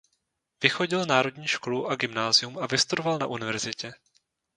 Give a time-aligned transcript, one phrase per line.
[0.63, 3.91] Vychodil národní školu a gymnázium a vystudoval na univerzitě.